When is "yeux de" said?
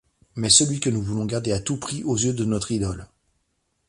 2.17-2.43